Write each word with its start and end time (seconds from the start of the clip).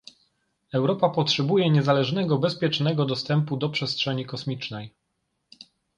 Europa 0.73 1.09
potrzebuje 1.09 1.69
niezależnego, 1.69 2.37
bezpiecznego 2.37 3.05
dostępu 3.05 3.57
do 3.57 3.69
przestrzeni 3.69 4.25
kosmicznej 4.25 4.93